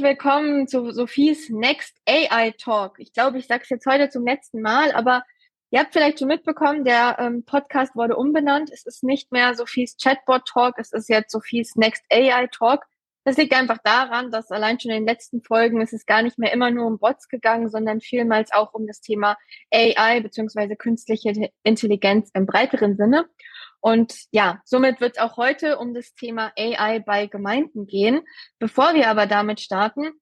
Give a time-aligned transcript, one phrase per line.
[0.00, 2.94] herzlich willkommen zu Sophies Next AI Talk.
[2.98, 5.24] Ich glaube, ich sage es jetzt heute zum letzten Mal, aber
[5.70, 8.70] ihr habt vielleicht schon mitbekommen, der ähm, Podcast wurde umbenannt.
[8.72, 12.86] Es ist nicht mehr Sophies Chatbot Talk, es ist jetzt Sophies Next AI Talk.
[13.24, 16.38] Das liegt einfach daran, dass allein schon in den letzten Folgen ist es gar nicht
[16.38, 19.36] mehr immer nur um Bots gegangen, sondern vielmals auch um das Thema
[19.70, 23.26] AI beziehungsweise künstliche Intelligenz im breiteren Sinne.
[23.80, 28.20] Und ja, somit wird es auch heute um das Thema AI bei Gemeinden gehen.
[28.58, 30.12] Bevor wir aber damit starten,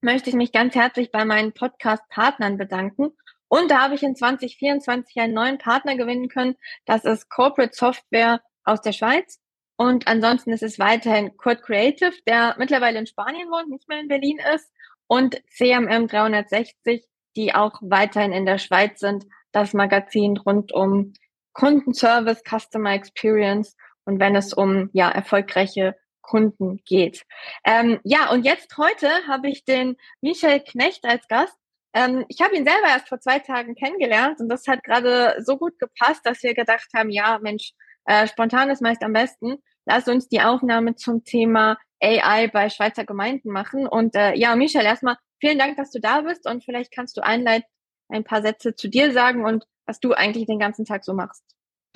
[0.00, 3.10] möchte ich mich ganz herzlich bei meinen Podcast-Partnern bedanken.
[3.48, 6.56] Und da habe ich in 2024 einen neuen Partner gewinnen können.
[6.86, 9.40] Das ist Corporate Software aus der Schweiz.
[9.76, 14.08] Und ansonsten ist es weiterhin Kurt Creative, der mittlerweile in Spanien wohnt, nicht mehr in
[14.08, 14.70] Berlin ist.
[15.06, 19.26] Und CMM 360, die auch weiterhin in der Schweiz sind.
[19.52, 21.14] Das Magazin rund um
[21.52, 27.24] Kundenservice, Customer Experience und wenn es um ja erfolgreiche Kunden geht.
[27.64, 31.56] Ähm, ja, und jetzt heute habe ich den Michel Knecht als Gast.
[31.92, 35.56] Ähm, ich habe ihn selber erst vor zwei Tagen kennengelernt und das hat gerade so
[35.58, 37.72] gut gepasst, dass wir gedacht haben, ja, Mensch,
[38.04, 39.56] äh, spontan ist meist am besten.
[39.86, 43.88] Lass uns die Aufnahme zum Thema AI bei Schweizer Gemeinden machen.
[43.88, 47.22] Und äh, ja, Michel, erstmal vielen Dank, dass du da bist und vielleicht kannst du
[47.22, 47.66] einleitend
[48.08, 51.42] ein paar Sätze zu dir sagen und was du eigentlich den ganzen Tag so machst.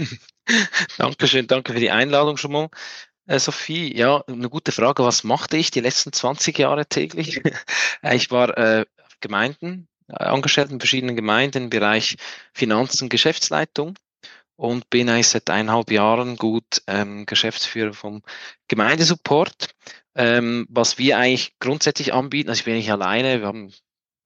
[0.98, 2.68] Dankeschön, danke für die Einladung schon mal.
[3.26, 5.04] Äh, Sophie, ja, eine gute Frage.
[5.04, 7.40] Was machte ich die letzten 20 Jahre täglich?
[8.02, 8.84] ich war äh,
[9.20, 12.16] Gemeinden, äh, angestellt in verschiedenen Gemeinden im Bereich
[12.52, 13.96] Finanz- und Geschäftsleitung
[14.56, 18.22] und bin eigentlich seit eineinhalb Jahren gut ähm, Geschäftsführer vom
[18.66, 19.70] Gemeindesupport.
[20.16, 23.72] Ähm, was wir eigentlich grundsätzlich anbieten, also ich bin nicht alleine, wir haben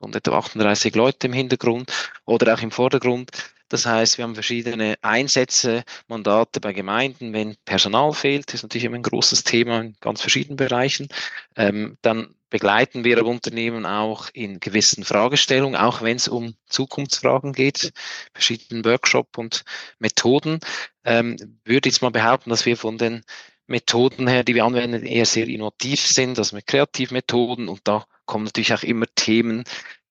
[0.03, 1.93] rund etwa 38 Leute im Hintergrund
[2.25, 3.31] oder auch im Vordergrund.
[3.69, 8.97] Das heißt, wir haben verschiedene Einsätze, Mandate bei Gemeinden, wenn Personal fehlt, ist natürlich immer
[8.97, 11.09] ein großes Thema in ganz verschiedenen Bereichen.
[11.57, 17.93] Ähm, dann begleiten wir Unternehmen auch in gewissen Fragestellungen, auch wenn es um Zukunftsfragen geht,
[18.33, 19.65] verschiedenen Workshop und
[19.99, 20.61] Methoden.
[21.05, 23.23] Ähm, würde jetzt mal behaupten, dass wir von den
[23.67, 28.45] Methoden her, die wir anwenden, eher sehr innovativ sind, also mit Kreativmethoden und da kommen
[28.45, 29.65] natürlich auch immer Themen,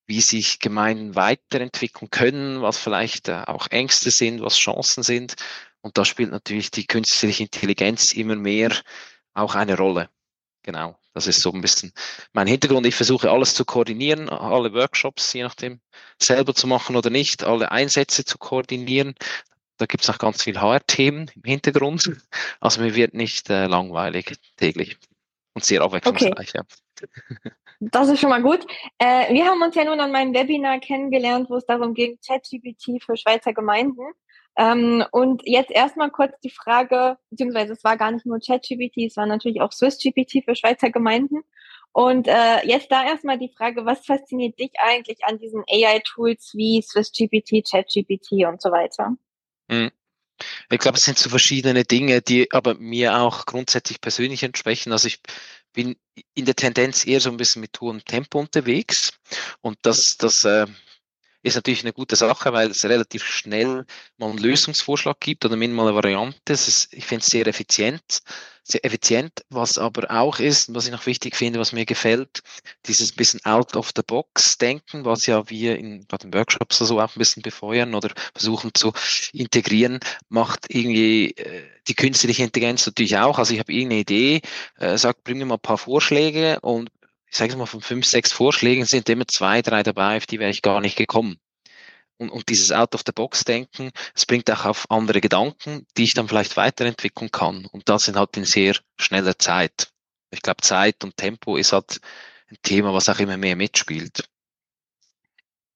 [0.08, 5.36] wie sich Gemeinden weiterentwickeln können, was vielleicht äh, auch Ängste sind, was Chancen sind.
[5.82, 8.72] Und da spielt natürlich die künstliche Intelligenz immer mehr
[9.34, 10.08] auch eine Rolle.
[10.62, 11.92] Genau, das ist so ein bisschen
[12.32, 12.86] mein Hintergrund.
[12.86, 15.80] Ich versuche alles zu koordinieren, alle Workshops, je nachdem,
[16.20, 19.14] selber zu machen oder nicht, alle Einsätze zu koordinieren.
[19.76, 22.10] Da gibt es auch ganz viel HR-Themen im Hintergrund.
[22.60, 24.98] Also mir wird nicht äh, langweilig täglich
[25.54, 26.54] und sehr abwechslungsreich.
[26.54, 26.62] Okay.
[27.02, 27.50] Ja.
[27.80, 28.66] Das ist schon mal gut.
[28.98, 33.02] Äh, wir haben uns ja nun an meinem Webinar kennengelernt, wo es darum ging, ChatGPT
[33.02, 34.02] für Schweizer Gemeinden.
[34.56, 39.16] Ähm, und jetzt erstmal kurz die Frage, beziehungsweise es war gar nicht nur ChatGPT, es
[39.16, 41.42] war natürlich auch SwissGPT für Schweizer Gemeinden.
[41.92, 46.82] Und äh, jetzt da erstmal die Frage, was fasziniert dich eigentlich an diesen AI-Tools wie
[46.82, 49.16] SwissGPT, ChatGPT und so weiter?
[49.68, 49.92] Mhm.
[50.70, 54.92] Ich glaube, es sind so verschiedene Dinge, die aber mir auch grundsätzlich persönlich entsprechen.
[54.92, 55.20] Also ich
[55.72, 55.96] bin
[56.34, 59.12] in der Tendenz eher so ein bisschen mit hohem Tempo unterwegs.
[59.60, 60.66] Und das, das äh,
[61.42, 63.86] ist natürlich eine gute Sache, weil es relativ schnell
[64.16, 66.52] mal einen Lösungsvorschlag gibt oder minimal eine Variante.
[66.52, 68.20] Ist, ich finde es sehr effizient,
[68.70, 69.44] sehr effizient.
[69.50, 72.42] Was aber auch ist, was ich noch wichtig finde, was mir gefällt,
[72.86, 77.00] dieses bisschen out of the box denken, was ja wir in, bei den Workshops so
[77.00, 78.92] auch ein bisschen befeuern oder versuchen zu
[79.32, 83.38] integrieren, macht irgendwie äh, die künstliche Intelligenz natürlich auch.
[83.38, 84.42] Also ich habe irgendeine Idee,
[84.78, 86.90] äh, sagt, bring mir mal ein paar Vorschläge und
[87.30, 90.50] ich sage mal, von fünf, sechs Vorschlägen sind immer zwei, drei dabei, auf die wäre
[90.50, 91.38] ich gar nicht gekommen.
[92.18, 97.30] Und, und dieses Out-of-the-Box-Denken, es bringt auch auf andere Gedanken, die ich dann vielleicht weiterentwickeln
[97.30, 97.66] kann.
[97.66, 99.88] Und das sind halt in sehr schneller Zeit.
[100.30, 102.00] Ich glaube, Zeit und Tempo ist halt
[102.50, 104.28] ein Thema, was auch immer mehr mitspielt.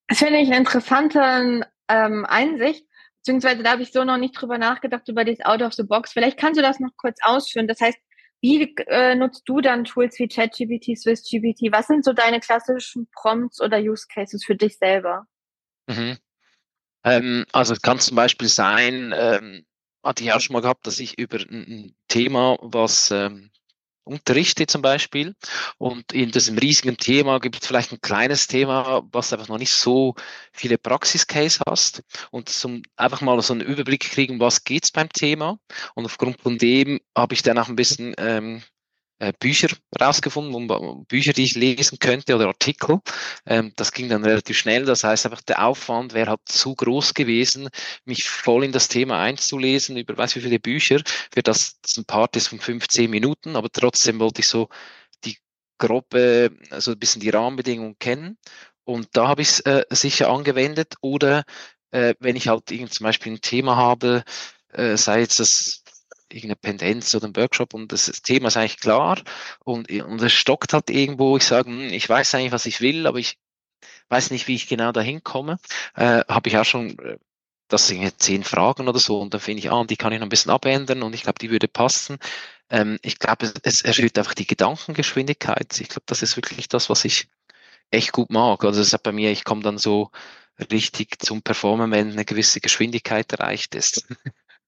[0.09, 2.87] Das finde ich eine interessante ähm, Einsicht,
[3.19, 6.13] beziehungsweise da habe ich so noch nicht drüber nachgedacht, über dieses Out of the Box.
[6.13, 7.69] Vielleicht kannst du das noch kurz ausführen.
[7.69, 7.99] Das heißt,
[8.43, 11.73] wie äh, nutzt du dann Tools wie ChatGPT, SwissGPT?
[11.73, 15.27] Was sind so deine klassischen Prompts oder Use Cases für dich selber?
[15.87, 16.19] Mhm.
[17.05, 19.65] Ähm, also es kann zum Beispiel sein, ähm,
[20.03, 23.51] hatte ich auch schon mal gehabt, dass ich über ein Thema, was ähm,
[24.05, 25.35] unterrichte zum Beispiel.
[25.79, 29.73] Und in diesem riesigen Thema gibt es vielleicht ein kleines Thema, was einfach noch nicht
[29.73, 30.15] so
[30.53, 32.03] viele Praxiscase hast.
[32.31, 35.59] Und zum einfach mal so einen Überblick kriegen, was geht's beim Thema.
[35.95, 38.63] Und aufgrund von dem habe ich dann auch ein bisschen ähm,
[39.23, 39.69] äh, Bücher
[40.01, 42.99] rausgefunden, Bücher, die ich lesen könnte oder Artikel.
[43.47, 44.85] Ähm, das ging dann relativ schnell.
[44.85, 47.69] Das heißt einfach, der Aufwand wäre halt zu groß gewesen,
[48.05, 51.03] mich voll in das Thema einzulesen, über weiß wie viele Bücher,
[51.33, 54.69] für das, das ein Part ist von 15 Minuten, aber trotzdem wollte ich so
[55.25, 55.39] die
[55.79, 58.39] grob äh, so ein bisschen die Rahmenbedingungen kennen.
[58.85, 60.97] Und da habe ich es äh, sicher angewendet.
[61.01, 61.45] Oder
[61.93, 64.25] äh, wenn ich halt irgend zum Beispiel ein Thema habe,
[64.75, 65.82] sei jetzt das
[66.33, 69.21] irgendeine Pendenz oder ein Workshop und das Thema ist eigentlich klar
[69.65, 73.07] und, und es stockt halt irgendwo, ich sage, hm, ich weiß eigentlich, was ich will,
[73.07, 73.39] aber ich
[74.09, 75.59] weiß nicht, wie ich genau dahin komme,
[75.97, 77.19] äh, habe ich auch schon äh,
[77.73, 80.27] das sind zehn Fragen oder so und dann finde ich, ah, die kann ich noch
[80.27, 82.19] ein bisschen abändern und ich glaube, die würde passen.
[82.69, 85.81] Ähm, ich glaube, es, es erhöht einfach die Gedankengeschwindigkeit.
[85.81, 87.29] Ich glaube, das ist wirklich das, was ich
[87.91, 88.63] echt gut mag.
[88.65, 90.11] Also es ist bei mir, ich komme dann so
[90.71, 94.07] richtig zum Performen, wenn eine gewisse Geschwindigkeit erreicht ist.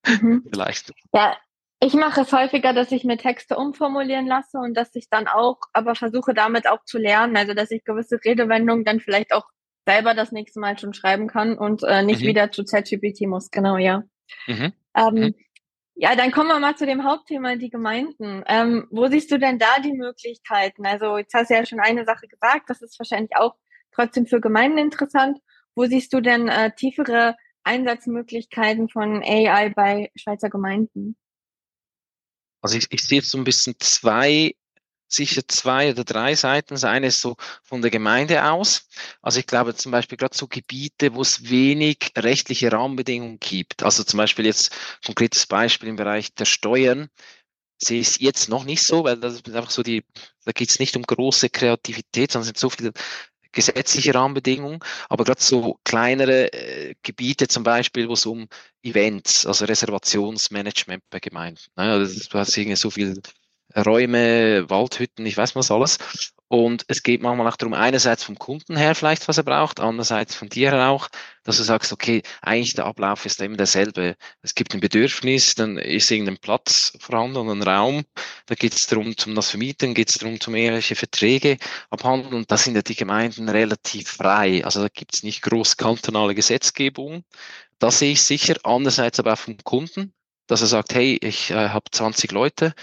[0.07, 0.43] Mhm.
[0.51, 0.93] Vielleicht.
[1.13, 1.37] Ja,
[1.85, 5.59] ich mache es häufiger, dass ich mir Texte umformulieren lasse und dass ich dann auch,
[5.75, 9.45] aber versuche damit auch zu lernen, also dass ich gewisse Redewendungen dann vielleicht auch
[9.87, 12.29] selber das nächste Mal schon schreiben kann und äh, nicht mhm.
[12.29, 13.51] wieder zu ChatGPT muss.
[13.51, 14.03] Genau, ja.
[14.47, 14.73] Mhm.
[14.97, 15.35] Ähm, mhm.
[15.95, 18.43] Ja, dann kommen wir mal zu dem Hauptthema, die Gemeinden.
[18.47, 20.87] Ähm, wo siehst du denn da die Möglichkeiten?
[20.87, 23.55] Also jetzt hast du ja schon eine Sache gesagt, das ist wahrscheinlich auch
[23.93, 25.39] trotzdem für Gemeinden interessant.
[25.75, 31.17] Wo siehst du denn äh, tiefere Einsatzmöglichkeiten von AI bei Schweizer Gemeinden?
[32.65, 34.55] Also ich, ich sehe jetzt so ein bisschen zwei
[35.07, 36.75] sicher zwei oder drei Seiten.
[36.75, 38.89] Das eine ist so von der Gemeinde aus.
[39.21, 43.83] Also ich glaube zum Beispiel gerade so Gebiete, wo es wenig rechtliche Rahmenbedingungen gibt.
[43.83, 44.75] Also zum Beispiel jetzt
[45.05, 47.11] konkretes Beispiel im Bereich der Steuern
[47.77, 50.03] sehe ich es jetzt noch nicht so, weil das ist einfach so die,
[50.47, 52.93] da geht es nicht um große Kreativität, sondern es sind so viele
[53.55, 58.49] gesetzliche Rahmenbedingungen, aber gerade so kleinere äh, Gebiete zum Beispiel, wo es um
[58.83, 61.93] Events, also Reservationsmanagement bei Gemeinden, ne?
[61.93, 63.21] also, du hast irgendwie so viel
[63.77, 65.99] Räume, Waldhütten, ich weiß was alles.
[66.49, 70.35] Und es geht manchmal auch darum, einerseits vom Kunden her vielleicht, was er braucht, andererseits
[70.35, 71.09] von dir auch,
[71.43, 74.17] dass du sagst, okay, eigentlich der Ablauf ist immer derselbe.
[74.43, 78.05] Es gibt ein Bedürfnis, dann ist irgendein Platz vorhanden und ein Raum.
[78.47, 81.57] Da geht es darum, zum das Vermieten, geht es darum, zum ehrliche Verträge
[81.91, 82.35] abhandeln.
[82.35, 84.65] Und da sind ja die Gemeinden relativ frei.
[84.65, 87.25] Also da gibt es nicht groß kantonale Gesetzgebung.
[87.79, 88.57] Da sehe ich sicher.
[88.65, 90.13] Andererseits aber auch vom Kunden,
[90.47, 92.75] dass er sagt, hey, ich äh, habe 20 Leute,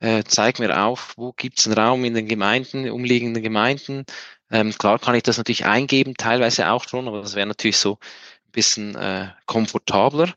[0.00, 4.04] äh, zeig mir auf, wo gibt es einen Raum in den Gemeinden, umliegenden Gemeinden.
[4.50, 7.98] Ähm, klar kann ich das natürlich eingeben, teilweise auch schon, aber das wäre natürlich so
[8.46, 10.34] ein bisschen äh, komfortabler.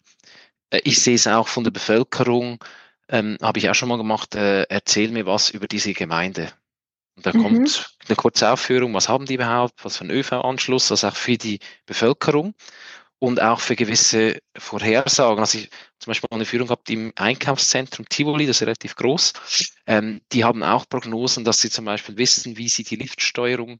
[0.69, 2.63] Äh, ich sehe es auch von der Bevölkerung,
[3.09, 6.51] ähm, habe ich auch schon mal gemacht, äh, erzähl mir was über diese Gemeinde.
[7.15, 7.43] Und da mhm.
[7.43, 11.37] kommt eine kurze Aufführung, was haben die überhaupt, was für ein ÖV-Anschluss, also auch für
[11.37, 12.53] die Bevölkerung
[13.19, 15.39] und auch für gewisse Vorhersagen.
[15.39, 15.69] Also ich
[15.99, 19.33] zum Beispiel eine Führung gehabt im Einkaufszentrum Tivoli, das ist relativ groß.
[19.87, 23.79] Ähm, die haben auch Prognosen, dass sie zum Beispiel wissen, wie sie die Liftsteuerung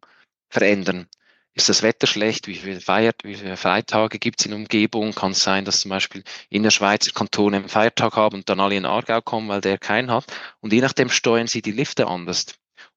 [0.50, 1.08] verändern.
[1.56, 2.48] Ist das Wetter schlecht?
[2.48, 5.14] Wie viele, Feiert, wie viele Freitage gibt es in der Umgebung?
[5.14, 8.60] Kann es sein, dass zum Beispiel in der Schweizer Kantone einen Feiertag haben und dann
[8.60, 10.26] alle in Aargau kommen, weil der keinen hat?
[10.62, 12.48] Und je nachdem steuern sie die Lifte anders.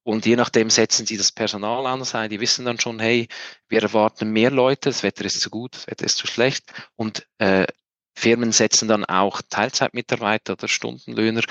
[0.07, 2.29] Und je nachdem setzen sie das Personal ein.
[2.29, 3.27] Die wissen dann schon, hey,
[3.67, 6.71] wir erwarten mehr Leute, das Wetter ist zu gut, das Wetter ist zu schlecht.
[6.95, 7.67] Und äh,
[8.15, 11.41] Firmen setzen dann auch Teilzeitmitarbeiter oder Stundenlöhner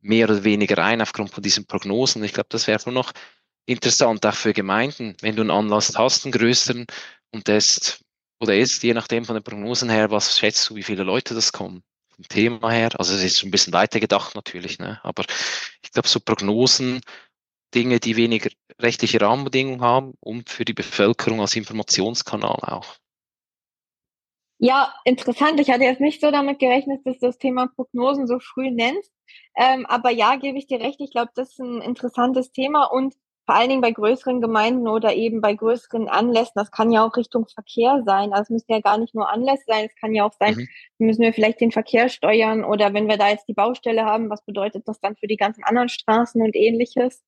[0.00, 2.24] mehr oder weniger ein aufgrund von diesen Prognosen.
[2.24, 3.12] Ich glaube, das wäre nur noch
[3.66, 6.86] interessant, auch für Gemeinden, wenn du einen Anlass hast, einen größeren,
[7.30, 8.02] und das
[8.40, 11.52] oder ist, je nachdem von den Prognosen her, was schätzt du, wie viele Leute das
[11.52, 11.82] kommen?
[12.16, 14.98] Vom Thema her, also es ist ein bisschen weiter gedacht natürlich, ne?
[15.02, 15.26] aber
[15.82, 17.02] ich glaube, so Prognosen
[17.74, 22.96] Dinge, die weniger rechtliche Rahmenbedingungen haben und für die Bevölkerung als Informationskanal auch.
[24.58, 25.60] Ja, interessant.
[25.60, 29.12] Ich hatte jetzt nicht so damit gerechnet, dass du das Thema Prognosen so früh nennst.
[29.56, 31.00] Ähm, aber ja, gebe ich dir recht.
[31.00, 33.14] Ich glaube, das ist ein interessantes Thema und
[33.48, 37.16] vor allen Dingen bei größeren Gemeinden oder eben bei größeren Anlässen, das kann ja auch
[37.16, 38.32] Richtung Verkehr sein.
[38.32, 40.68] Also es müssen ja gar nicht nur Anlässe sein, es kann ja auch sein, mhm.
[40.98, 44.44] müssen wir vielleicht den Verkehr steuern oder wenn wir da jetzt die Baustelle haben, was
[44.44, 47.24] bedeutet das dann für die ganzen anderen Straßen und ähnliches?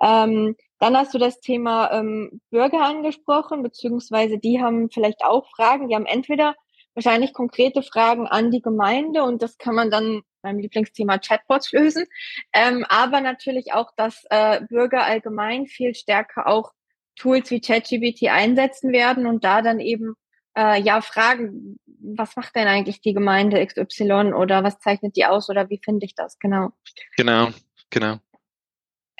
[0.00, 5.88] Ähm, dann hast du das Thema ähm, Bürger angesprochen, beziehungsweise die haben vielleicht auch Fragen,
[5.88, 6.54] die haben entweder
[6.94, 12.06] wahrscheinlich konkrete Fragen an die Gemeinde und das kann man dann beim Lieblingsthema Chatbots lösen.
[12.52, 16.72] Ähm, aber natürlich auch, dass äh, Bürger allgemein viel stärker auch
[17.16, 20.14] Tools wie ChatGPT einsetzen werden und da dann eben
[20.56, 25.50] äh, ja fragen, was macht denn eigentlich die Gemeinde XY oder was zeichnet die aus
[25.50, 26.70] oder wie finde ich das genau?
[27.16, 27.48] Genau,
[27.90, 28.16] genau.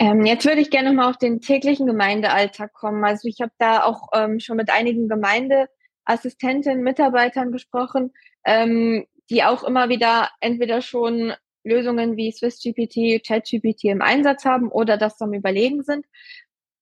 [0.00, 3.04] Ähm, jetzt würde ich gerne mal auf den täglichen Gemeindealltag kommen.
[3.04, 8.14] Also ich habe da auch ähm, schon mit einigen Gemeindeassistentinnen, Mitarbeitern gesprochen,
[8.46, 14.96] ähm, die auch immer wieder entweder schon Lösungen wie SwissGPT, ChatGPT im Einsatz haben oder
[14.96, 16.06] das am Überlegen sind.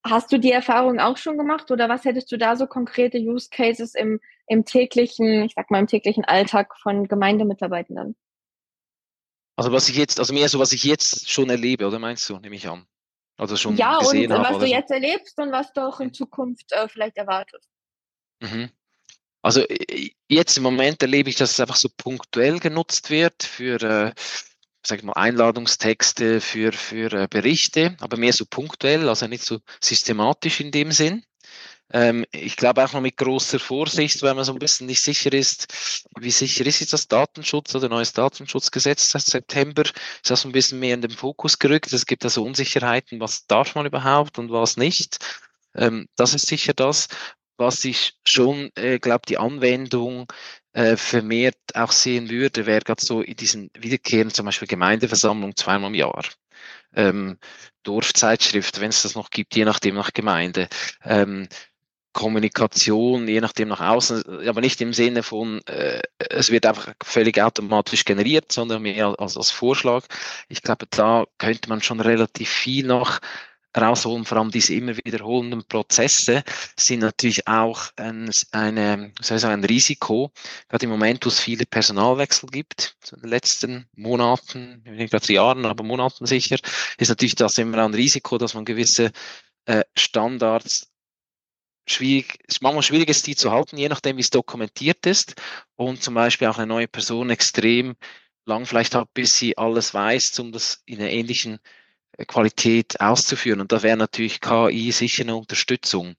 [0.04, 3.48] Hast du die Erfahrung auch schon gemacht oder was hättest du da so konkrete Use
[3.50, 8.14] Cases im, im täglichen, ich sag mal, im täglichen Alltag von Gemeindemitarbeitenden?
[9.56, 12.38] Also was ich jetzt, also mehr so, was ich jetzt schon erlebe, oder meinst du,
[12.38, 12.86] nehme ich an?
[13.38, 14.54] Also schon ja, gesehen und habe.
[14.54, 17.68] was du jetzt erlebst und was du auch in Zukunft äh, vielleicht erwartest.
[18.40, 18.70] Mhm.
[19.42, 19.64] Also
[20.28, 24.12] jetzt im Moment erlebe ich, dass es einfach so punktuell genutzt wird für, äh,
[24.84, 29.60] sag ich mal, Einladungstexte, für, für äh, Berichte, aber mehr so punktuell, also nicht so
[29.80, 31.24] systematisch in dem Sinn.
[31.90, 35.32] Ähm, ich glaube auch noch mit großer Vorsicht, weil man so ein bisschen nicht sicher
[35.32, 40.52] ist, wie sicher ist jetzt das Datenschutz oder neues Datenschutzgesetz seit September, ist das ein
[40.52, 41.92] bisschen mehr in den Fokus gerückt.
[41.92, 45.18] Es gibt also Unsicherheiten, was darf man überhaupt und was nicht.
[45.74, 47.08] Ähm, das ist sicher das,
[47.56, 50.26] was ich schon, äh, glaube die Anwendung
[50.72, 55.90] äh, vermehrt auch sehen würde, wäre gerade so in diesen wiederkehrenden, zum Beispiel Gemeindeversammlung zweimal
[55.90, 56.24] im Jahr.
[56.94, 57.38] Ähm,
[57.82, 60.68] Dorfzeitschrift, wenn es das noch gibt, je nachdem nach Gemeinde.
[61.04, 61.48] Ähm,
[62.18, 67.40] Kommunikation, je nachdem nach außen, aber nicht im Sinne von, äh, es wird einfach völlig
[67.40, 70.04] automatisch generiert, sondern mehr als, als Vorschlag.
[70.48, 73.20] Ich glaube, da könnte man schon relativ viel noch
[73.76, 76.42] rausholen, vor allem diese immer wiederholenden Prozesse
[76.76, 80.32] sind natürlich auch ein, eine, sagen, ein Risiko,
[80.68, 85.66] gerade im Moment, wo es viele Personalwechsel gibt, in den letzten Monaten, nicht gerade Jahren,
[85.66, 86.56] aber Monaten sicher,
[86.98, 89.12] ist natürlich das immer ein Risiko, dass man gewisse
[89.66, 90.88] äh, Standards
[91.92, 95.34] schwierig, manchmal schwierig ist, die zu halten, je nachdem, wie es dokumentiert ist
[95.76, 97.96] und zum Beispiel auch eine neue Person extrem
[98.44, 101.58] lang vielleicht hat, bis sie alles weiß, um das in einer ähnlichen
[102.12, 103.60] äh, Qualität auszuführen.
[103.60, 106.16] Und da wäre natürlich KI sicher eine Unterstützung.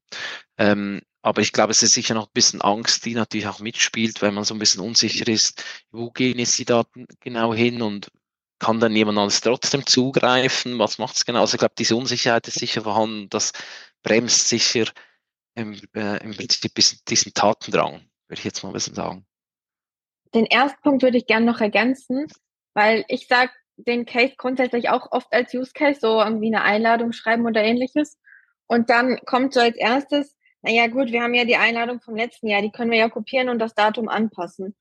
[0.58, 4.22] Ähm, aber ich glaube, es ist sicher noch ein bisschen Angst, die natürlich auch mitspielt,
[4.22, 8.10] weil man so ein bisschen unsicher ist, wo gehen jetzt die Daten genau hin und
[8.60, 10.80] kann dann jemand anderes trotzdem zugreifen?
[10.80, 11.42] Was macht es genau?
[11.42, 13.30] Also ich glaube, diese Unsicherheit ist sicher vorhanden.
[13.30, 13.54] Das
[14.04, 14.86] bremst sicher
[15.60, 16.74] im, äh, im Prinzip
[17.08, 17.94] diesen Tatendrang,
[18.28, 19.26] würde ich jetzt mal ein bisschen sagen.
[20.34, 22.28] Den ersten Punkt würde ich gerne noch ergänzen,
[22.74, 27.12] weil ich sage den Case grundsätzlich auch oft als Use Case, so irgendwie eine Einladung
[27.14, 28.18] schreiben oder ähnliches.
[28.68, 32.48] Und dann kommt so als erstes, naja gut, wir haben ja die Einladung vom letzten
[32.48, 34.76] Jahr, die können wir ja kopieren und das Datum anpassen.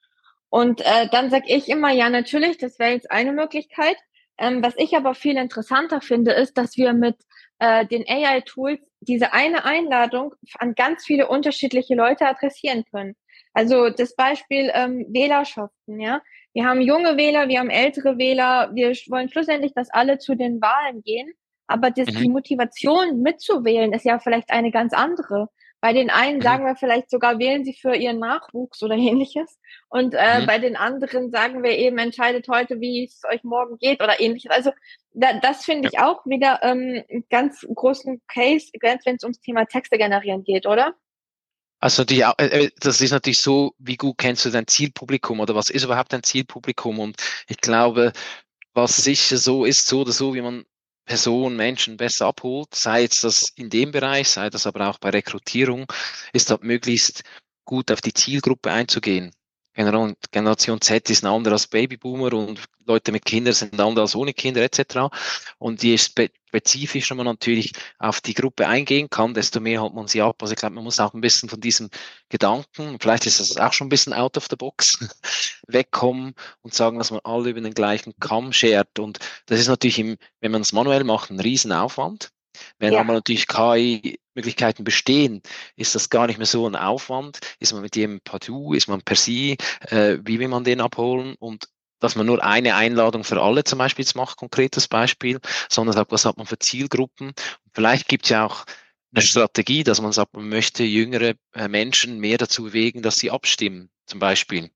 [0.50, 3.96] Und äh, dann sage ich immer, ja natürlich, das wäre jetzt eine Möglichkeit.
[4.38, 7.16] Ähm, was ich aber viel interessanter finde, ist, dass wir mit
[7.58, 13.16] äh, den AI-Tools diese eine Einladung an ganz viele unterschiedliche Leute adressieren können.
[13.52, 16.22] Also das Beispiel ähm, Wählerschaften, ja.
[16.52, 18.70] Wir haben junge Wähler, wir haben ältere Wähler.
[18.74, 21.32] Wir wollen schlussendlich, dass alle zu den Wahlen gehen.
[21.66, 22.18] Aber das, mhm.
[22.18, 25.48] die Motivation mitzuwählen ist ja vielleicht eine ganz andere.
[25.80, 26.42] Bei den einen mhm.
[26.42, 29.58] sagen wir vielleicht sogar, wählen sie für ihren Nachwuchs oder ähnliches.
[29.88, 30.46] Und äh, mhm.
[30.46, 34.50] bei den anderen sagen wir eben, entscheidet heute, wie es euch morgen geht oder ähnliches.
[34.50, 34.72] Also
[35.12, 39.98] da, das finde ich auch wieder ähm, ganz großen Case, wenn es ums Thema Texte
[39.98, 40.94] generieren geht, oder?
[41.80, 45.54] Also die, äh, äh, das ist natürlich so, wie gut kennst du dein Zielpublikum oder
[45.54, 46.98] was ist überhaupt dein Zielpublikum?
[46.98, 47.16] Und
[47.46, 48.12] ich glaube,
[48.74, 50.64] was sicher so ist, so oder so, wie man
[51.08, 55.10] Personen, Menschen besser abholt, sei es das in dem Bereich, sei das aber auch bei
[55.10, 55.90] Rekrutierung,
[56.32, 57.24] ist dort möglichst
[57.64, 59.32] gut auf die Zielgruppe einzugehen.
[59.78, 64.16] Generation Z ist ein anderer als Babyboomer und Leute mit Kindern sind ein anderer als
[64.16, 65.14] ohne Kinder etc.
[65.58, 70.20] Und je spezifischer man natürlich auf die Gruppe eingehen kann, desto mehr holt man sie
[70.20, 70.42] ab.
[70.42, 71.90] Also ich glaube, man muss auch ein bisschen von diesem
[72.28, 74.98] Gedanken, vielleicht ist das auch schon ein bisschen out of the box,
[75.68, 78.98] wegkommen und sagen, dass man alle über den gleichen Kamm schert.
[78.98, 82.30] Und das ist natürlich, im, wenn man es manuell macht, ein Riesenaufwand.
[82.80, 83.00] Wenn ja.
[83.00, 83.46] aber natürlich
[84.38, 85.42] KI-Möglichkeiten bestehen,
[85.76, 87.40] ist das gar nicht mehr so ein Aufwand.
[87.58, 89.56] Ist man mit jedem Du, ist man per Sie,
[89.88, 91.34] äh, wie will man den abholen?
[91.38, 91.68] Und
[92.00, 96.12] dass man nur eine Einladung für alle zum Beispiel jetzt macht, konkretes Beispiel, sondern sagt,
[96.12, 97.32] was hat man für Zielgruppen?
[97.74, 98.64] Vielleicht gibt es ja auch
[99.12, 103.30] eine Strategie, dass man sagt, man möchte jüngere äh, Menschen mehr dazu bewegen, dass sie
[103.30, 104.70] abstimmen, zum Beispiel.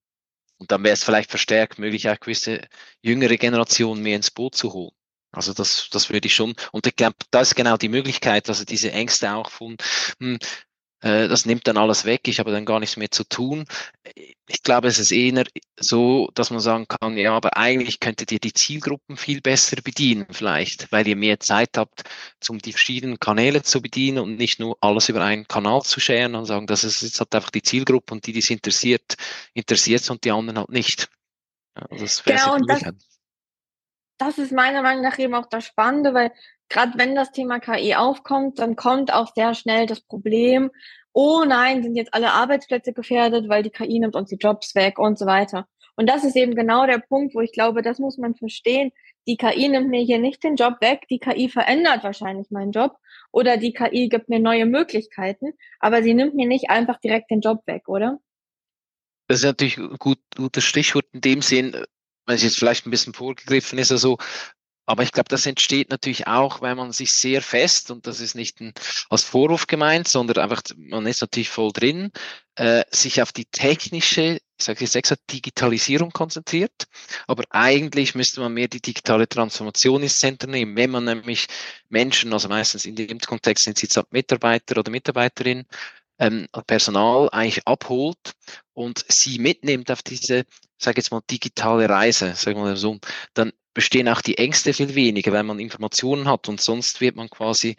[0.58, 2.62] Und dann wäre es vielleicht verstärkt möglich, auch gewisse
[3.02, 4.94] jüngere Generationen mehr ins Boot zu holen.
[5.32, 8.64] Also das, das würde ich schon, und ich glaube, da ist genau die Möglichkeit, also
[8.64, 9.76] diese Ängste auch von,
[10.20, 10.38] hm,
[11.02, 13.64] äh, das nimmt dann alles weg, ich habe dann gar nichts mehr zu tun.
[14.46, 15.44] Ich glaube, es ist eher
[15.78, 20.26] so, dass man sagen kann, ja, aber eigentlich könntet ihr die Zielgruppen viel besser bedienen,
[20.30, 22.04] vielleicht, weil ihr mehr Zeit habt,
[22.48, 26.36] um die verschiedenen Kanäle zu bedienen und nicht nur alles über einen Kanal zu scheren
[26.36, 29.16] und sagen, das ist jetzt halt einfach die Zielgruppe und die, die es interessiert,
[29.54, 31.08] interessiert und die anderen halt nicht.
[31.76, 32.82] Ja, das genau, und das,
[34.24, 36.32] das ist meiner Meinung nach eben auch das Spannende, weil
[36.68, 40.70] gerade wenn das Thema KI aufkommt, dann kommt auch sehr schnell das Problem,
[41.12, 44.98] oh nein, sind jetzt alle Arbeitsplätze gefährdet, weil die KI nimmt uns die Jobs weg
[44.98, 45.66] und so weiter.
[45.94, 48.92] Und das ist eben genau der Punkt, wo ich glaube, das muss man verstehen.
[49.26, 52.96] Die KI nimmt mir hier nicht den Job weg, die KI verändert wahrscheinlich meinen Job
[53.30, 57.40] oder die KI gibt mir neue Möglichkeiten, aber sie nimmt mir nicht einfach direkt den
[57.40, 58.18] Job weg, oder?
[59.28, 61.84] Das ist natürlich ein gut, gutes Stichwort in dem Sinn,
[62.26, 64.18] wenn es jetzt vielleicht ein bisschen vorgegriffen ist, also
[64.86, 68.34] Aber ich glaube, das entsteht natürlich auch, wenn man sich sehr fest, und das ist
[68.34, 68.72] nicht ein,
[69.10, 72.10] als Vorwurf gemeint, sondern einfach, man ist natürlich voll drin,
[72.56, 76.88] äh, sich auf die technische, ich sage jetzt extra, Digitalisierung konzentriert.
[77.28, 80.76] Aber eigentlich müsste man mehr die digitale Transformation ins Zentrum nehmen.
[80.76, 81.46] Wenn man nämlich
[81.88, 85.64] Menschen, also meistens in dem Kontext sind sie jetzt Mitarbeiter oder Mitarbeiterin,
[86.18, 88.32] ähm, Personal eigentlich abholt
[88.74, 90.44] und sie mitnimmt auf diese,
[90.82, 92.98] sage jetzt mal, digitale Reise, sagen wir mal so,
[93.34, 97.30] dann bestehen auch die Ängste viel weniger, weil man Informationen hat und sonst wird man
[97.30, 97.76] quasi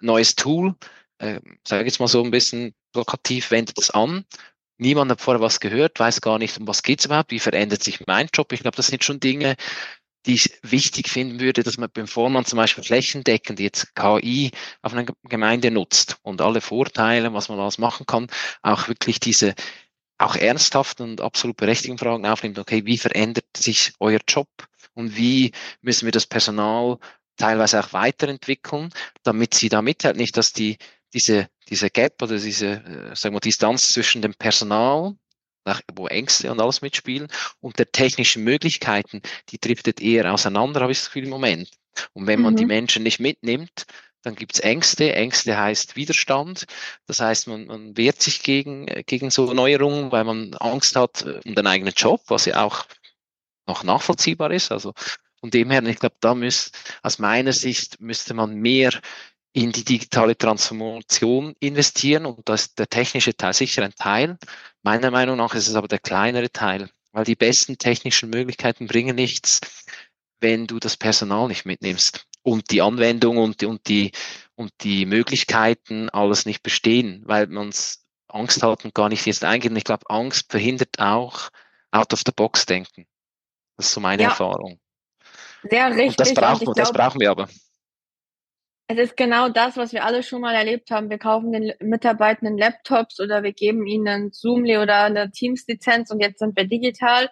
[0.00, 0.74] neues Tool,
[1.18, 4.24] äh, sage jetzt mal so ein bisschen plakativ, wendet es an.
[4.78, 7.82] Niemand hat vorher was gehört, weiß gar nicht, um was geht es überhaupt, wie verändert
[7.82, 8.52] sich mein Job.
[8.52, 9.56] Ich glaube, das sind schon Dinge,
[10.26, 14.50] die ich wichtig finden würde, dass man, bevor man zum Beispiel flächendeckend jetzt KI
[14.82, 18.28] auf einer Gemeinde nutzt und alle Vorteile, was man alles machen kann,
[18.62, 19.54] auch wirklich diese
[20.22, 24.48] auch ernsthaften und absolut berechtigten Fragen aufnimmt, okay, wie verändert sich euer Job
[24.94, 26.98] und wie müssen wir das Personal
[27.36, 28.90] teilweise auch weiterentwickeln,
[29.22, 30.78] damit sie da mithalten, nicht, dass die,
[31.14, 35.16] diese, diese Gap oder diese, äh, sagen wir, Distanz zwischen dem Personal
[35.94, 37.28] wo Ängste und alles mitspielen
[37.60, 41.70] und der technischen Möglichkeiten, die driftet eher auseinander, habe ich das Gefühl im Moment.
[42.14, 42.58] Und wenn man mhm.
[42.58, 43.86] die Menschen nicht mitnimmt,
[44.22, 45.14] dann gibt's Ängste.
[45.14, 46.66] Ängste heißt Widerstand.
[47.06, 51.40] Das heißt, man, man wehrt sich gegen, gegen so Neuerungen, weil man Angst hat äh,
[51.44, 52.86] um den eigenen Job, was ja auch
[53.66, 54.72] noch nachvollziehbar ist.
[54.72, 54.94] Also
[55.40, 58.92] von dem her, ich glaube, da müsste, aus meiner Sicht müsste man mehr
[59.52, 64.38] in die digitale Transformation investieren und das ist der technische Teil sicher ein Teil.
[64.82, 69.14] Meiner Meinung nach ist es aber der kleinere Teil, weil die besten technischen Möglichkeiten bringen
[69.14, 69.60] nichts,
[70.40, 74.12] wenn du das Personal nicht mitnimmst und die Anwendung und, die, und, die,
[74.54, 77.72] und die Möglichkeiten alles nicht bestehen, weil man
[78.28, 79.70] Angst hat und gar nicht jetzt eingeht.
[79.70, 81.50] Und ich glaube, Angst verhindert auch
[81.90, 83.06] out of the box denken.
[83.76, 84.28] Das ist so meine ja.
[84.30, 84.80] Erfahrung.
[85.68, 86.08] Sehr richtig.
[86.08, 87.48] Und das brauchen, und das brauchen wir aber.
[88.88, 91.08] Es ist genau das, was wir alle schon mal erlebt haben.
[91.08, 96.40] Wir kaufen den Mitarbeitenden Laptops oder wir geben ihnen Zoomly oder eine Teams-Lizenz und jetzt
[96.40, 97.30] sind wir digital.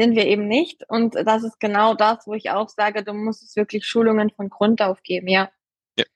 [0.00, 0.88] Sind wir eben nicht.
[0.88, 4.48] Und das ist genau das, wo ich auch sage, du musst es wirklich Schulungen von
[4.48, 5.50] Grund auf geben, ja.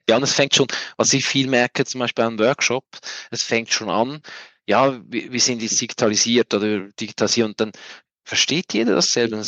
[0.08, 2.86] Ja, und es fängt schon, was ich viel merke, zum Beispiel beim Workshop,
[3.30, 4.22] es fängt schon an,
[4.66, 7.72] ja, wir sind jetzt digitalisiert oder digitalisiert und dann
[8.24, 9.42] versteht jeder dasselbe.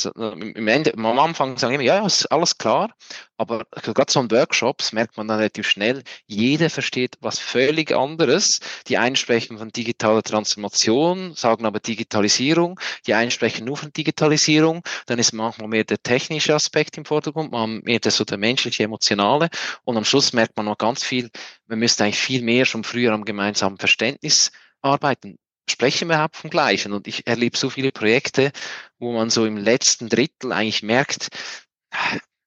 [0.54, 2.94] Im Ende, am Anfang sagen immer, ja, ist alles klar,
[3.38, 8.60] aber gerade so in Workshops merkt man dann relativ schnell, jeder versteht was völlig anderes.
[8.86, 14.82] Die einen sprechen von digitaler Transformation, sagen aber Digitalisierung, die einen sprechen nur von Digitalisierung,
[15.06, 18.84] dann ist manchmal mehr der technische Aspekt im Vordergrund, man mehr der, so der menschliche,
[18.84, 19.48] emotionale
[19.84, 21.30] und am Schluss merkt man noch ganz viel,
[21.66, 26.50] man müsste eigentlich viel mehr schon früher am gemeinsamen Verständnis arbeiten sprechen wir überhaupt vom
[26.50, 26.92] Gleichen?
[26.92, 28.52] Und ich erlebe so viele Projekte,
[28.98, 31.28] wo man so im letzten Drittel eigentlich merkt,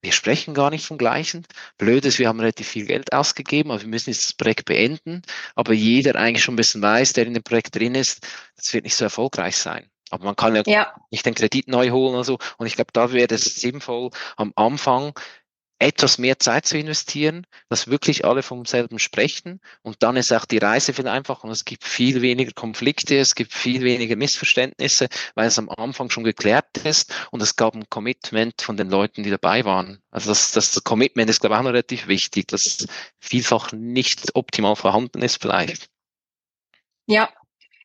[0.01, 1.45] wir sprechen gar nicht vom Gleichen.
[1.77, 5.23] Blöd ist, wir haben relativ viel Geld ausgegeben, aber wir müssen jetzt das Projekt beenden.
[5.55, 8.85] Aber jeder eigentlich schon ein bisschen weiß, der in dem Projekt drin ist, das wird
[8.85, 9.89] nicht so erfolgreich sein.
[10.09, 10.93] Aber man kann ja, ja.
[11.11, 12.39] nicht den Kredit neu holen oder so.
[12.57, 15.13] Und ich glaube, da wäre es sinnvoll, am Anfang
[15.79, 20.45] etwas mehr Zeit zu investieren, dass wirklich alle vom selben sprechen und dann ist auch
[20.45, 25.07] die Reise viel einfacher und es gibt viel weniger Konflikte, es gibt viel weniger Missverständnisse,
[25.35, 29.23] weil es am Anfang schon geklärt ist und es gab ein Commitment von den Leuten,
[29.23, 30.01] die dabei waren.
[30.11, 32.85] Also das, das Commitment ist, glaube ich, auch noch relativ wichtig, dass
[33.19, 35.87] vielfach nicht optimal vorhanden ist vielleicht.
[37.05, 37.29] Ja,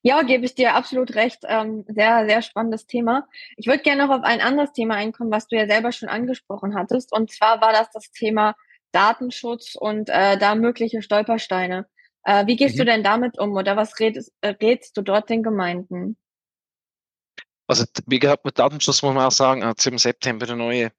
[0.05, 1.45] ja, gebe ich dir absolut recht.
[1.49, 3.27] Ähm, sehr, sehr spannendes Thema.
[3.57, 6.75] Ich würde gerne noch auf ein anderes Thema einkommen, was du ja selber schon angesprochen
[6.75, 7.11] hattest.
[7.11, 8.55] Und zwar war das das Thema
[8.93, 11.87] Datenschutz und äh, da mögliche Stolpersteine.
[12.23, 12.81] Äh, wie gehst mhm.
[12.81, 16.19] du denn damit um oder was rätst, äh, rätst du dort den Gemeinden?
[17.67, 20.93] Also wie gehabt mit Datenschutz muss man auch sagen, hat es im September eine neue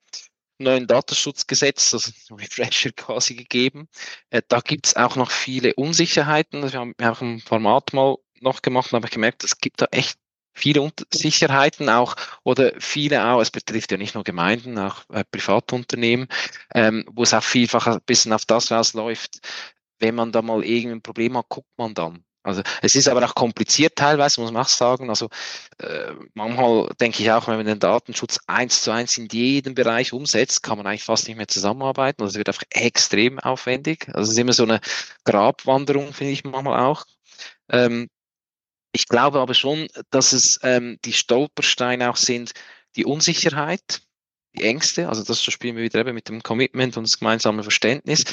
[0.58, 3.88] neuen Datenschutzgesetz, also Refresher quasi gegeben.
[4.32, 6.64] Äh, da gibt es auch noch viele Unsicherheiten.
[6.64, 9.88] Also wir haben auch ein Format mal noch gemacht und habe gemerkt, es gibt da
[9.92, 10.18] echt
[10.54, 16.28] viele Unsicherheiten auch oder viele auch, es betrifft ja nicht nur Gemeinden, auch äh, Privatunternehmen,
[16.74, 19.40] ähm, wo es auch vielfach ein bisschen auf das rausläuft,
[20.00, 22.24] wenn man da mal irgendein Problem hat, guckt man dann.
[22.46, 25.10] Also es ist aber auch kompliziert teilweise, muss man auch sagen.
[25.10, 25.30] Also
[25.80, 30.14] äh, manchmal denke ich auch, wenn man den Datenschutz eins zu eins in jedem Bereich
[30.14, 32.22] umsetzt, kann man eigentlich fast nicht mehr zusammenarbeiten.
[32.22, 34.08] Also es wird einfach extrem aufwendig.
[34.10, 34.80] Also es ist immer so eine
[35.24, 37.06] Grabwanderung, finde ich manchmal auch.
[37.70, 38.10] Ähm,
[38.96, 42.54] ich glaube aber schon, dass es ähm, die Stolpersteine auch sind,
[42.96, 44.02] die Unsicherheit,
[44.56, 48.24] die Ängste, also das spielen wir wieder eben mit dem Commitment und das gemeinsame Verständnis,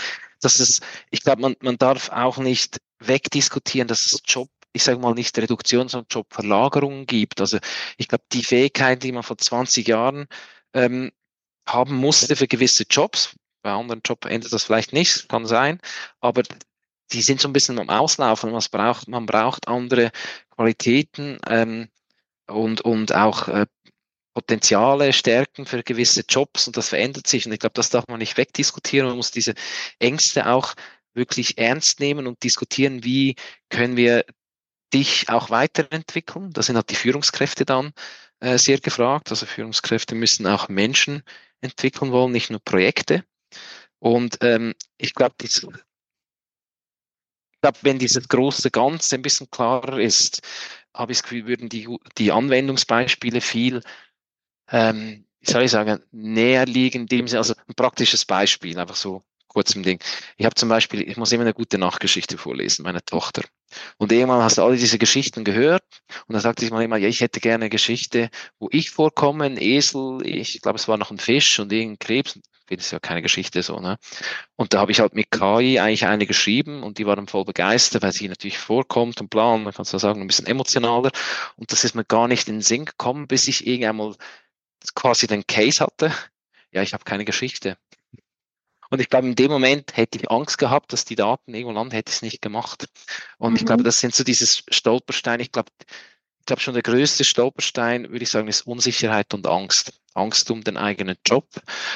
[0.40, 4.98] dass es, ich glaube, man, man darf auch nicht wegdiskutieren, dass es Job ich sage
[4.98, 7.42] mal nicht Reduktion, sondern Jobverlagerungen gibt.
[7.42, 7.58] Also
[7.98, 10.28] ich glaube, die Fähigkeit, die man vor 20 Jahren
[10.72, 11.12] ähm,
[11.68, 13.34] haben musste für gewisse Jobs.
[13.62, 15.78] Bei anderen Jobs endet das vielleicht nicht, kann sein,
[16.20, 16.42] aber
[17.12, 18.52] die sind so ein bisschen am Auslaufen.
[18.52, 20.10] Was braucht, man braucht andere
[20.62, 21.88] Qualitäten ähm,
[22.46, 23.66] und, und auch äh,
[24.32, 27.46] Potenziale, Stärken für gewisse Jobs und das verändert sich.
[27.46, 29.08] Und ich glaube, das darf man nicht wegdiskutieren.
[29.08, 29.54] Man muss diese
[29.98, 30.74] Ängste auch
[31.14, 33.34] wirklich ernst nehmen und diskutieren, wie
[33.70, 34.24] können wir
[34.94, 36.52] dich auch weiterentwickeln.
[36.52, 37.92] Da sind halt die Führungskräfte dann
[38.38, 39.30] äh, sehr gefragt.
[39.30, 41.24] Also Führungskräfte müssen auch Menschen
[41.60, 43.24] entwickeln wollen, nicht nur Projekte.
[43.98, 45.34] Und ähm, ich glaube,
[47.62, 50.42] glaube, wenn dieses große Ganze ein bisschen klarer ist,
[50.94, 53.80] habe ich das Gefühl, würden die, die Anwendungsbeispiele viel
[54.70, 59.22] ähm, wie soll ich sagen, näher liegen, dem Sinne, also ein praktisches Beispiel, einfach so
[59.48, 59.98] kurz im Ding.
[60.36, 63.42] Ich habe zum Beispiel, ich muss immer eine gute Nachgeschichte vorlesen, meine Tochter.
[63.98, 65.82] Und irgendwann hast du alle diese Geschichten gehört
[66.26, 69.44] und dann sagte ich mal immer, ja, ich hätte gerne eine Geschichte, wo ich vorkomme,
[69.44, 72.34] ein Esel, ich glaube, es war noch ein Fisch und irgendein Krebs.
[72.34, 72.42] Das
[72.80, 73.98] ist ja keine Geschichte so, ne?
[74.56, 78.02] Und da habe ich halt mit KI eigentlich eine geschrieben und die waren voll begeistert,
[78.02, 81.10] weil sie natürlich vorkommt und bla, und man kann so sagen, ein bisschen emotionaler.
[81.56, 84.14] Und das ist mir gar nicht in den Sinn gekommen, bis ich irgendwann mal
[84.94, 86.12] quasi den Case hatte,
[86.72, 87.76] ja, ich habe keine Geschichte.
[88.90, 91.94] Und ich glaube, in dem Moment hätte ich Angst gehabt, dass die Daten irgendwo landen,
[91.94, 92.88] hätte ich es nicht gemacht.
[93.38, 93.56] Und mhm.
[93.56, 95.40] ich glaube, das sind so dieses Stolperstein.
[95.40, 95.70] Ich glaube,
[96.42, 99.92] ich glaube schon der größte Stolperstein, würde ich sagen, ist Unsicherheit und Angst.
[100.12, 101.46] Angst um den eigenen Job,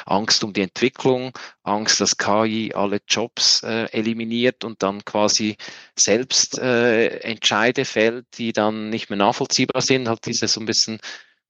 [0.06, 1.32] Angst um die Entwicklung,
[1.64, 5.56] Angst, dass KI alle Jobs äh, eliminiert und dann quasi
[5.98, 10.08] selbst äh, Entscheide fällt, die dann nicht mehr nachvollziehbar sind.
[10.08, 11.00] Halt diese so ein bisschen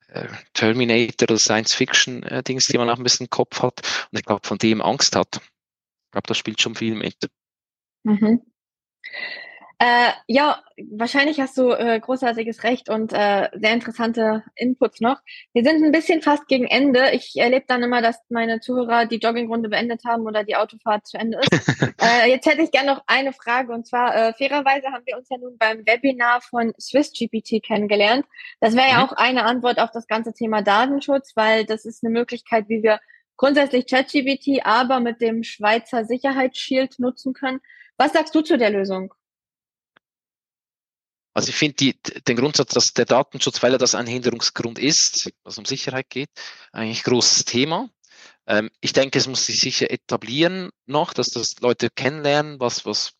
[0.09, 4.49] äh, Terminator oder Science-Fiction-Dings, die man auch ein bisschen im Kopf hat und ich glaube,
[4.49, 5.37] von dem Angst hat.
[5.37, 7.29] Ich glaube, das spielt schon viel mit.
[8.05, 8.41] Mhm.
[9.79, 15.21] Äh, ja, wahrscheinlich hast du äh, großartiges Recht und äh, sehr interessante Inputs noch.
[15.53, 17.11] Wir sind ein bisschen fast gegen Ende.
[17.13, 21.19] Ich erlebe dann immer, dass meine Zuhörer die Joggingrunde beendet haben oder die Autofahrt zu
[21.19, 21.69] Ende ist.
[22.01, 25.29] äh, jetzt hätte ich gerne noch eine Frage und zwar, äh, fairerweise haben wir uns
[25.29, 28.25] ja nun beim Webinar von SwissGPT kennengelernt.
[28.61, 29.05] Das wäre ja mhm.
[29.05, 32.99] auch eine Antwort auf das ganze Thema Datenschutz, weil das ist eine Möglichkeit, wie wir
[33.37, 37.61] grundsätzlich ChatGPT aber mit dem Schweizer Sicherheitsschild nutzen können.
[37.99, 39.13] Was sagst du zu der Lösung?
[41.37, 45.59] Also ich finde den Grundsatz, dass der Datenschutz, weil er das ein Hinderungsgrund ist, was
[45.59, 46.31] um Sicherheit geht,
[46.73, 47.91] eigentlich großes Thema.
[48.47, 53.13] Ähm, ich denke, es muss sich sicher etablieren noch, dass das Leute kennenlernen, was, was,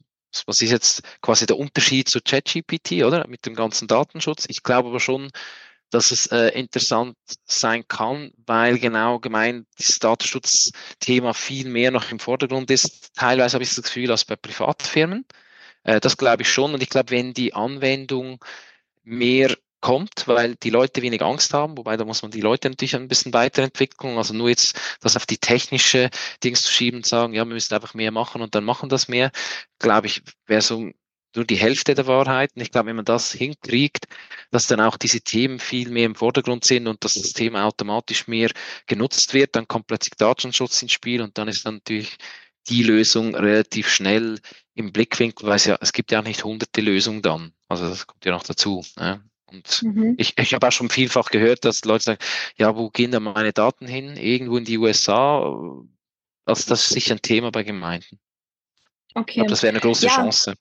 [0.47, 3.29] was ist jetzt quasi der Unterschied zu ChatGPT, oder?
[3.29, 4.47] Mit dem ganzen Datenschutz.
[4.49, 5.31] Ich glaube aber schon,
[5.91, 12.19] dass es äh, interessant sein kann, weil genau gemeint das Datenschutzthema viel mehr noch im
[12.19, 13.15] Vordergrund ist.
[13.15, 15.27] Teilweise habe ich das Gefühl, als bei Privatfirmen.
[15.87, 16.75] Äh, das glaube ich schon.
[16.75, 18.45] Und ich glaube, wenn die Anwendung
[19.05, 22.97] mehr kommt, weil die Leute wenig Angst haben, wobei da muss man die Leute natürlich
[22.97, 24.19] ein bisschen weiterentwickeln.
[24.19, 26.11] Also nur jetzt das auf die technische
[26.43, 29.09] Dings zu schieben und sagen, ja, wir müssen einfach mehr machen und dann machen das
[29.09, 29.31] mehr,
[29.79, 30.91] glaube ich, wäre so
[31.37, 32.51] nur die Hälfte der Wahrheit.
[32.57, 34.07] Und ich glaube, wenn man das hinkriegt,
[34.51, 38.27] dass dann auch diese Themen viel mehr im Vordergrund sind und dass das Thema automatisch
[38.27, 38.51] mehr
[38.87, 42.17] genutzt wird, dann kommt plötzlich Datenschutz ins Spiel und dann ist dann natürlich
[42.69, 44.41] die Lösung relativ schnell
[44.77, 47.53] im Blickwinkel, weil es ja, es gibt ja auch nicht hunderte Lösungen dann.
[47.67, 48.85] Also das kommt ja noch dazu.
[48.99, 49.23] Ne?
[49.47, 50.15] Und mhm.
[50.19, 52.19] ich, ich habe auch schon vielfach gehört, dass Leute sagen,
[52.57, 54.17] ja, wo gehen da meine Daten hin?
[54.17, 55.39] Irgendwo in die USA.
[56.45, 58.21] Also das ist sicher ein Thema bei Gemeinden.
[59.15, 59.31] Okay.
[59.31, 60.15] Ich glaube, das wäre eine große ja.
[60.15, 60.55] Chance.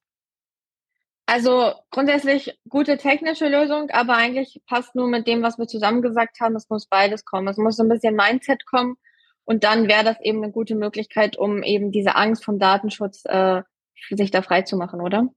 [1.26, 6.40] Also grundsätzlich gute technische Lösung, aber eigentlich passt nur mit dem, was wir zusammen gesagt
[6.40, 7.48] haben, es muss beides kommen.
[7.50, 8.96] Es muss ein bisschen Mindset kommen
[9.44, 13.64] und dann wäre das eben eine gute Möglichkeit, um eben diese Angst vom Datenschutz äh,
[14.10, 15.28] sich da frei zu machen, oder?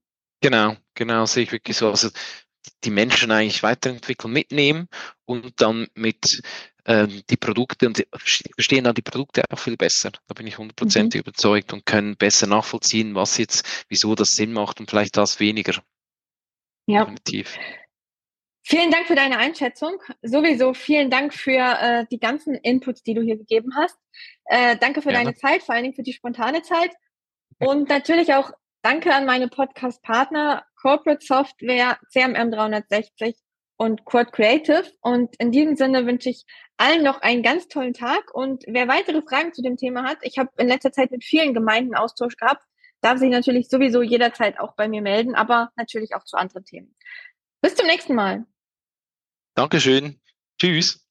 [0.40, 1.90] Genau, genau, sehe ich wirklich so.
[1.90, 2.10] Also
[2.84, 4.88] die Menschen eigentlich weiterentwickeln, mitnehmen
[5.24, 6.42] und dann mit
[6.84, 10.10] ähm, die Produkte und verstehen dann die Produkte auch viel besser.
[10.26, 11.28] Da bin ich hundertprozentig mhm.
[11.28, 15.82] überzeugt und können besser nachvollziehen, was jetzt, wieso das Sinn macht und vielleicht das weniger.
[16.86, 17.00] Ja.
[17.00, 17.58] Definitiv.
[18.62, 20.02] Vielen Dank für deine Einschätzung.
[20.22, 23.98] Sowieso vielen Dank für äh, die ganzen Inputs, die du hier gegeben hast.
[24.44, 25.24] Äh, danke für Gerne.
[25.24, 26.90] deine Zeit, vor allen Dingen für die spontane Zeit.
[27.58, 33.36] Und natürlich auch danke an meine Podcast-Partner Corporate Software, CMM 360
[33.76, 34.84] und Quad Creative.
[35.00, 36.44] Und in diesem Sinne wünsche ich
[36.76, 38.32] allen noch einen ganz tollen Tag.
[38.34, 41.54] Und wer weitere Fragen zu dem Thema hat, ich habe in letzter Zeit mit vielen
[41.54, 42.62] Gemeinden Austausch gehabt,
[43.00, 46.94] darf sich natürlich sowieso jederzeit auch bei mir melden, aber natürlich auch zu anderen Themen.
[47.60, 48.46] Bis zum nächsten Mal.
[49.54, 50.20] Dankeschön.
[50.60, 51.07] Tschüss.